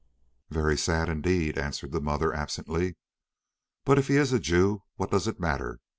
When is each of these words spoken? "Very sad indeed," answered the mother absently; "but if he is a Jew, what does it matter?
"Very 0.49 0.79
sad 0.79 1.09
indeed," 1.09 1.59
answered 1.59 1.91
the 1.91 2.01
mother 2.01 2.33
absently; 2.33 2.95
"but 3.85 3.99
if 3.99 4.07
he 4.07 4.15
is 4.15 4.33
a 4.33 4.39
Jew, 4.39 4.81
what 4.95 5.11
does 5.11 5.27
it 5.27 5.39
matter? 5.39 5.79